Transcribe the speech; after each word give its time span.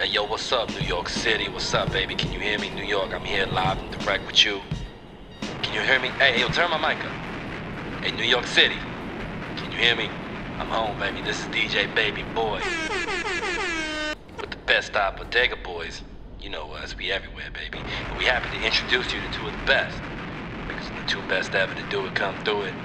Hey, 0.00 0.10
yo, 0.10 0.22
what's 0.26 0.52
up, 0.52 0.70
New 0.70 0.86
York 0.86 1.08
City? 1.08 1.48
What's 1.48 1.74
up, 1.74 1.90
baby? 1.90 2.14
Can 2.14 2.30
you 2.32 2.38
hear 2.38 2.56
me? 2.60 2.70
New 2.70 2.84
York, 2.84 3.10
I'm 3.12 3.24
here 3.24 3.46
live 3.52 3.78
and 3.80 3.90
direct 3.90 4.28
with 4.28 4.44
you. 4.44 4.60
Can 5.60 5.74
you 5.74 5.82
hear 5.82 5.98
me? 5.98 6.12
Hey, 6.20 6.38
yo, 6.38 6.46
turn 6.46 6.70
my 6.70 6.78
mic 6.78 7.04
up. 7.04 7.16
Hey, 8.04 8.12
New 8.12 8.22
York 8.22 8.46
City. 8.46 8.76
Can 9.56 9.72
you 9.72 9.78
hear 9.78 9.96
me? 9.96 10.08
I'm 10.60 10.68
home, 10.68 10.98
baby. 11.00 11.20
This 11.20 11.42
is 11.42 11.48
DJ 11.48 11.92
Baby 11.96 12.24
Boy. 12.32 12.60
With 14.40 14.52
the 14.52 14.56
best 14.68 14.86
stop 14.94 15.18
Bodega 15.18 15.56
Boys. 15.64 16.02
You 16.40 16.50
know 16.50 16.70
us, 16.74 16.94
we 16.96 17.10
everywhere, 17.10 17.50
baby. 17.52 17.82
And 18.08 18.16
we 18.16 18.26
happy 18.26 18.50
to 18.50 18.64
introduce 18.64 19.12
you 19.12 19.20
to 19.20 19.28
two 19.28 19.48
of 19.48 19.52
the 19.52 19.58
best. 19.66 20.00
Because 20.68 20.90
the 20.90 21.02
two 21.06 21.24
best 21.24 21.56
ever 21.56 21.74
to 21.74 21.82
do 21.90 22.06
it 22.06 22.14
come 22.14 22.36
through 22.44 22.62
it. 22.70 22.76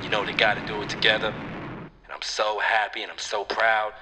You 0.00 0.08
know 0.08 0.24
they 0.24 0.32
gotta 0.32 0.62
do 0.66 0.80
it 0.80 0.88
together. 0.88 1.34
And 2.04 2.14
I'm 2.14 2.22
so 2.22 2.60
happy 2.60 3.02
and 3.02 3.12
I'm 3.12 3.18
so 3.18 3.44
proud 3.44 3.92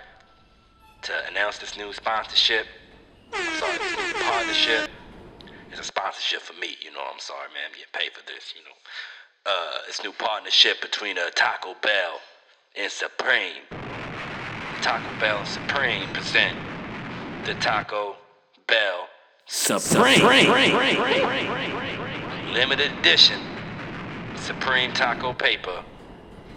to 1.04 1.12
announce 1.30 1.58
this 1.58 1.76
new 1.76 1.92
sponsorship. 1.92 2.66
I'm 3.34 3.58
sorry, 3.60 3.76
this 3.78 3.96
new 3.96 4.22
partnership. 4.22 4.90
It's 5.70 5.80
a 5.80 5.84
sponsorship 5.84 6.40
for 6.40 6.54
me, 6.58 6.76
you 6.80 6.90
know. 6.92 7.02
I'm 7.12 7.20
sorry, 7.20 7.48
man. 7.48 7.64
I'm 7.66 7.72
getting 7.72 7.92
paid 7.92 8.12
for 8.12 8.24
this, 8.26 8.54
you 8.56 8.62
know. 8.62 8.76
Uh, 9.44 9.78
this 9.86 10.02
new 10.02 10.12
partnership 10.12 10.80
between 10.80 11.18
uh, 11.18 11.28
Taco 11.34 11.74
Bell 11.82 12.20
and 12.74 12.90
Supreme. 12.90 13.64
Taco 14.80 15.20
Bell 15.20 15.38
and 15.40 15.48
Supreme 15.48 16.08
present 16.14 16.58
the 17.44 17.52
Taco 17.54 18.16
Bell 18.66 19.08
Supreme. 19.44 20.20
limited 22.54 22.92
edition 23.00 23.40
Supreme 24.36 24.92
Taco 24.94 25.34
paper 25.34 25.84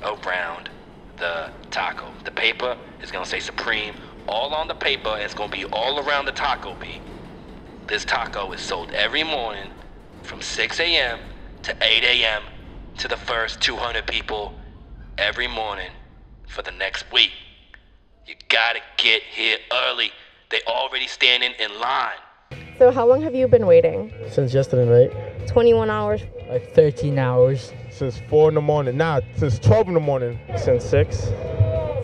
around 0.03 0.69
the 1.17 1.49
taco. 1.69 2.07
The 2.23 2.31
paper 2.31 2.77
is 3.01 3.11
gonna 3.11 3.25
say 3.25 3.39
Supreme 3.39 3.93
all 4.27 4.53
on 4.53 4.67
the 4.67 4.75
paper, 4.75 5.09
and 5.09 5.21
it's 5.21 5.33
gonna 5.33 5.51
be 5.51 5.65
all 5.65 5.99
around 5.99 6.25
the 6.25 6.31
taco 6.31 6.75
B. 6.75 7.01
This 7.87 8.03
taco 8.05 8.51
is 8.51 8.61
sold 8.61 8.91
every 8.91 9.23
morning 9.23 9.71
from 10.23 10.41
6 10.41 10.79
a.m. 10.79 11.19
to 11.63 11.75
8 11.81 12.03
a.m. 12.03 12.43
to 12.97 13.07
the 13.07 13.17
first 13.17 13.61
200 13.61 14.05
people 14.05 14.53
every 15.17 15.47
morning 15.47 15.91
for 16.47 16.61
the 16.61 16.71
next 16.71 17.05
week. 17.11 17.31
You 18.25 18.35
gotta 18.49 18.79
get 18.97 19.21
here 19.23 19.57
early. 19.71 20.11
They 20.49 20.59
already 20.67 21.07
standing 21.07 21.53
in 21.59 21.79
line. 21.79 22.17
So, 22.77 22.91
how 22.91 23.07
long 23.07 23.21
have 23.21 23.33
you 23.33 23.47
been 23.47 23.65
waiting? 23.65 24.13
Since 24.29 24.53
yesterday 24.53 25.09
night. 25.09 25.47
21 25.47 25.89
hours. 25.89 26.21
Like 26.49 26.73
13 26.73 27.17
hours. 27.17 27.73
Since 27.89 28.19
4 28.29 28.49
in 28.49 28.55
the 28.55 28.61
morning. 28.61 28.97
Nah, 28.97 29.21
since 29.37 29.59
12 29.59 29.87
in 29.87 29.93
the 29.93 29.99
morning. 29.99 30.39
Since 30.57 30.85
6. 30.85 31.17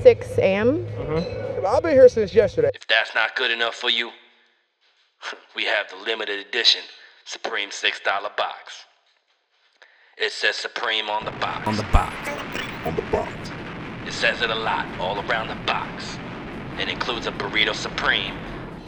6 0.02 0.38
a.m. 0.38 0.86
Mm-hmm. 0.86 1.43
I've 1.66 1.84
been 1.84 1.94
here 1.94 2.10
since 2.10 2.34
yesterday. 2.34 2.72
If 2.74 2.88
that's 2.88 3.16
not 3.16 3.36
good 3.36 3.52
enough 3.52 3.76
for 3.76 3.90
you, 3.90 4.12
we 5.56 5.66
have 5.66 5.90
the 5.90 5.98
limited 5.98 6.46
edition 6.46 6.82
Supreme 7.26 7.70
$6 7.70 8.04
box. 8.36 8.86
It 10.18 10.32
says 10.32 10.56
Supreme 10.56 11.10
on 11.10 11.26
the 11.26 11.32
box. 11.32 11.68
On 11.68 11.76
the 11.76 11.84
box. 11.84 13.52
It 14.06 14.12
says 14.12 14.42
it 14.42 14.50
a 14.50 14.56
lot 14.56 14.86
all 15.00 15.20
around 15.28 15.48
the 15.48 15.66
box. 15.66 16.18
It 16.78 16.90
includes 16.90 17.28
a 17.28 17.32
burrito 17.32 17.74
supreme 17.74 18.36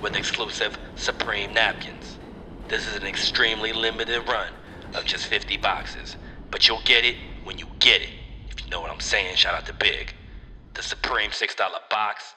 with 0.01 0.15
exclusive 0.15 0.77
supreme 0.95 1.53
napkins. 1.53 2.17
This 2.67 2.87
is 2.87 2.95
an 2.95 3.07
extremely 3.07 3.73
limited 3.73 4.27
run 4.27 4.49
of 4.93 5.05
just 5.05 5.27
50 5.27 5.57
boxes, 5.57 6.15
but 6.51 6.67
you'll 6.67 6.81
get 6.83 7.05
it 7.05 7.15
when 7.43 7.57
you 7.57 7.67
get 7.79 8.01
it. 8.01 8.09
If 8.49 8.63
you 8.63 8.69
know 8.69 8.81
what 8.81 8.91
I'm 8.91 8.99
saying, 8.99 9.35
shout 9.35 9.55
out 9.55 9.65
to 9.67 9.73
Big. 9.73 10.13
The 10.73 10.83
Supreme 10.83 11.31
$6 11.31 11.57
box 11.89 12.35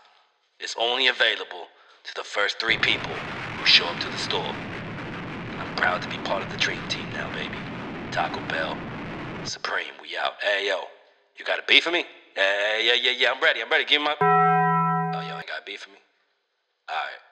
is 0.60 0.74
only 0.78 1.06
available 1.06 1.68
to 2.04 2.14
the 2.14 2.24
first 2.24 2.60
three 2.60 2.78
people 2.78 3.16
who 3.56 3.66
show 3.66 3.90
up 3.90 3.98
to 4.00 4.08
the 4.08 4.18
store. 4.18 4.52
I'm 5.60 5.68
proud 5.76 6.02
to 6.02 6.08
be 6.08 6.18
part 6.18 6.42
of 6.42 6.50
the 6.50 6.56
dream 6.56 6.82
team 6.88 7.06
now, 7.12 7.28
baby. 7.32 7.58
Taco 8.10 8.40
Bell, 8.48 8.78
Supreme, 9.42 9.94
we 10.00 10.16
out. 10.16 10.34
Hey, 10.42 10.68
yo, 10.68 10.82
you 11.36 11.44
got 11.44 11.58
a 11.58 11.62
beef 11.66 11.84
for 11.84 11.90
me? 11.90 12.04
Hey, 12.34 12.84
yeah, 12.86 12.94
yeah, 12.94 13.16
yeah, 13.16 13.32
I'm 13.32 13.42
ready. 13.42 13.62
I'm 13.62 13.70
ready. 13.70 13.84
Give 13.84 14.00
me 14.00 14.06
my. 14.06 14.16
Oh, 14.20 15.20
y'all 15.28 15.38
ain't 15.38 15.46
got 15.46 15.66
beef 15.66 15.80
for 15.80 15.90
me? 15.90 15.98
Alright. 16.90 17.27